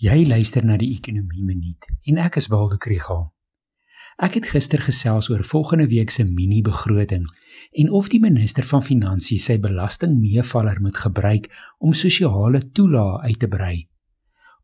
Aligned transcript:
Jy 0.00 0.24
luister 0.26 0.64
na 0.64 0.78
die 0.80 0.94
Ekonomie 0.96 1.44
Minuut 1.44 1.86
en 2.08 2.18
ek 2.18 2.38
is 2.40 2.48
Waldo 2.50 2.78
Krügel. 2.80 3.26
Ek 4.22 4.38
het 4.38 4.48
gister 4.48 4.80
gesels 4.80 5.28
oor 5.30 5.44
volgende 5.44 5.86
week 5.90 6.10
se 6.10 6.24
mini-begroting 6.24 7.26
en 7.82 7.90
of 7.92 8.08
die 8.08 8.20
minister 8.20 8.64
van 8.64 8.82
Finansies 8.82 9.44
sy 9.50 9.58
belastingmeevaller 9.60 10.80
moet 10.80 10.96
gebruik 10.96 11.50
om 11.78 11.92
sosiale 11.92 12.62
toelae 12.72 13.20
uit 13.28 13.38
te 13.38 13.50
brei. 13.52 13.76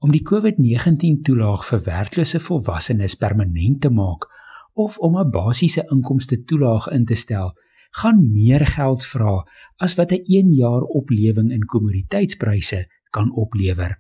Om 0.00 0.14
die 0.14 0.24
COVID-19 0.24 1.22
toelaag 1.28 1.68
vir 1.68 1.84
werklose 1.86 2.40
volwassenes 2.40 3.18
permanent 3.20 3.82
te 3.84 3.92
maak 3.92 4.26
of 4.74 4.98
om 4.98 5.18
'n 5.18 5.30
basiese 5.30 5.86
inkomste 5.92 6.44
toelaag 6.44 6.88
in 6.88 7.04
te 7.04 7.14
stel, 7.14 7.52
gaan 7.90 8.32
meer 8.32 8.66
geld 8.66 9.04
vra 9.04 9.44
as 9.76 9.94
wat 9.94 10.12
'n 10.12 10.24
1 10.24 10.52
jaar 10.54 10.82
oplewing 10.82 11.52
in 11.52 11.66
kommoditeitspryse 11.66 12.86
kan 13.10 13.32
oplewer. 13.32 13.98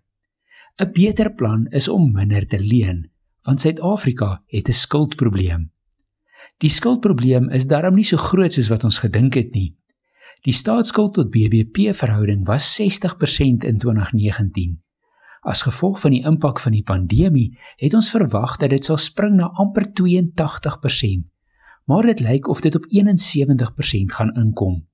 'n 0.80 0.92
Beter 0.92 1.32
plan 1.34 1.66
is 1.70 1.88
om 1.88 2.12
minder 2.12 2.46
te 2.46 2.60
leen, 2.60 3.10
want 3.42 3.60
Suid-Afrika 3.60 4.42
het 4.46 4.68
'n 4.68 4.72
skuldprobleem. 4.72 5.70
Die 6.58 6.70
skuldprobleem 6.70 7.48
is 7.50 7.66
darm 7.66 7.94
nie 7.94 8.04
so 8.04 8.16
groot 8.16 8.52
soos 8.52 8.68
wat 8.68 8.84
ons 8.84 8.98
gedink 8.98 9.34
het 9.34 9.50
nie. 9.54 9.76
Die 10.42 10.52
staatsskuld 10.52 11.14
tot 11.14 11.30
BBP 11.30 11.94
verhouding 11.94 12.46
was 12.46 12.74
60% 12.74 13.64
in 13.64 13.78
2019. 13.78 14.82
As 15.40 15.62
gevolg 15.62 16.00
van 16.00 16.10
die 16.10 16.24
impak 16.24 16.60
van 16.60 16.72
die 16.72 16.82
pandemie, 16.82 17.58
het 17.76 17.94
ons 17.94 18.10
verwag 18.10 18.56
dat 18.56 18.70
dit 18.70 18.84
sal 18.84 18.96
spring 18.96 19.36
na 19.36 19.50
amper 19.54 19.92
82%, 19.92 21.26
maar 21.84 22.02
dit 22.02 22.20
lyk 22.20 22.48
of 22.48 22.60
dit 22.60 22.74
op 22.74 22.86
71% 22.88 24.12
gaan 24.12 24.34
inkom. 24.34 24.87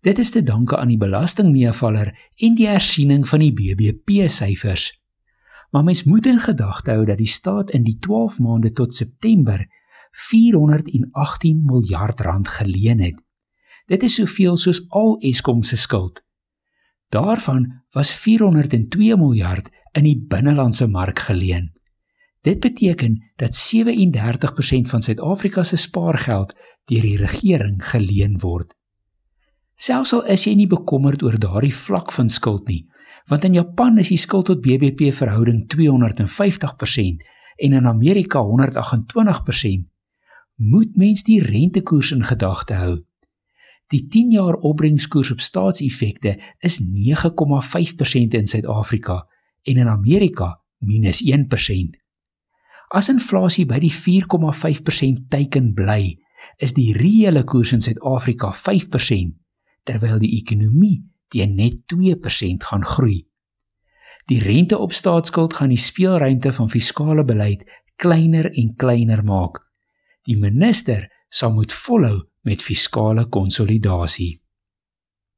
Dit 0.00 0.18
is 0.18 0.30
te 0.30 0.42
danke 0.42 0.76
aan 0.78 0.92
die 0.92 0.98
belastingmeevaller 1.00 2.12
en 2.36 2.54
die 2.54 2.68
hersiening 2.68 3.24
van 3.28 3.42
die 3.42 3.52
BBP 3.52 4.28
syfers. 4.30 4.92
Maar 5.70 5.84
mens 5.84 6.04
moet 6.04 6.26
in 6.26 6.38
gedagte 6.38 6.90
hou 6.90 7.04
dat 7.04 7.18
die 7.18 7.28
staat 7.28 7.70
in 7.70 7.82
die 7.82 7.98
12 7.98 8.38
maande 8.38 8.72
tot 8.72 8.94
September 8.94 9.66
418 10.30 11.64
miljard 11.64 12.20
rand 12.20 12.48
geleen 12.48 13.00
het. 13.00 13.18
Dit 13.86 14.02
is 14.02 14.14
soveel 14.14 14.56
soos 14.56 14.84
al 14.88 15.16
Eskom 15.18 15.62
se 15.62 15.76
skuld. 15.76 16.22
Daarvan 17.08 17.82
was 17.90 18.14
402 18.14 19.16
miljard 19.16 19.68
in 19.92 20.04
die 20.04 20.18
binnelandse 20.28 20.86
mark 20.86 21.18
geleen. 21.18 21.72
Dit 22.40 22.60
beteken 22.60 23.32
dat 23.36 23.56
37% 23.74 24.88
van 24.88 25.02
Suid-Afrika 25.02 25.64
se 25.64 25.76
spaargeld 25.76 26.54
deur 26.84 27.02
die 27.02 27.16
regering 27.16 27.84
geleen 27.84 28.38
word. 28.38 28.77
Selfs 29.78 30.10
al 30.16 30.24
is 30.26 30.42
jy 30.42 30.56
nie 30.58 30.66
bekommerd 30.66 31.22
oor 31.22 31.36
daardie 31.38 31.74
vlak 31.74 32.10
van 32.16 32.26
skuld 32.34 32.66
nie, 32.66 32.80
want 33.30 33.44
in 33.46 33.54
Japan 33.54 34.00
is 34.02 34.10
die 34.10 34.18
skuld 34.18 34.48
tot 34.50 34.64
BBP 34.64 35.12
verhouding 35.14 35.68
250% 35.70 37.22
en 37.62 37.76
in 37.78 37.86
Amerika 37.86 38.42
128%, 38.42 39.86
moet 40.58 40.98
mens 40.98 41.22
die 41.22 41.38
rentekoers 41.44 42.10
in 42.16 42.26
gedagte 42.26 42.80
hou. 42.80 42.96
Die 43.94 44.02
10-jaar 44.02 44.58
opbrengskoers 44.66 45.30
op 45.36 45.40
staatseffekte 45.40 46.34
is 46.58 46.80
9,5% 46.82 48.34
in 48.34 48.50
Suid-Afrika 48.50 49.22
en 49.62 49.76
in 49.76 49.88
Amerika 49.88 50.58
-1%. 50.82 52.02
As 52.88 53.08
inflasie 53.08 53.66
by 53.66 53.78
die 53.78 53.94
4,5% 53.94 55.28
teiken 55.30 55.74
bly, 55.74 56.18
is 56.58 56.74
die 56.74 56.92
reële 56.96 57.44
koers 57.44 57.72
in 57.72 57.80
Suid-Afrika 57.80 58.50
5% 58.50 59.38
terwyl 59.82 60.18
die 60.18 60.34
ekonomie 60.40 61.02
teen 61.28 61.54
net 61.56 61.84
2% 61.92 62.64
gaan 62.70 62.84
groei. 62.84 63.26
Die 64.28 64.40
rente 64.42 64.78
op 64.78 64.92
staatsskuld 64.92 65.54
gaan 65.54 65.72
die 65.72 65.80
speelruimte 65.80 66.52
van 66.52 66.70
fiskale 66.70 67.24
beleid 67.24 67.64
kleiner 67.96 68.50
en 68.52 68.74
kleiner 68.76 69.24
maak. 69.24 69.62
Die 70.28 70.36
minister 70.36 71.08
sal 71.28 71.54
moet 71.56 71.72
volhou 71.72 72.28
met 72.44 72.62
fiskale 72.62 73.26
konsolidasie. 73.28 74.38